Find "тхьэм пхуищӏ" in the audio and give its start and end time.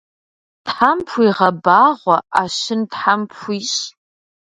2.91-3.83